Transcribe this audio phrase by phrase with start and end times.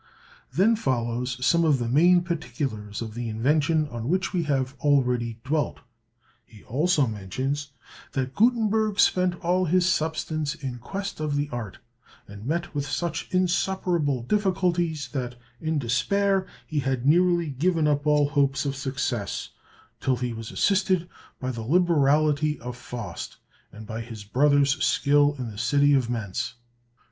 [0.51, 5.39] Then follows some of the main particulars of the invention on which we have already
[5.43, 5.81] dwelt.
[6.43, 7.73] He also mentions
[8.13, 11.77] that "Gutenberg spent all his substance in quest of the art,
[12.27, 18.29] and met with such insuperable difficulties, that, in despair, he had nearly given up all
[18.29, 19.49] hopes of success,
[19.99, 21.07] till he was assisted
[21.39, 23.37] by the liberality of Faust,
[23.71, 26.53] and by his brother's skill in the city of Mentz."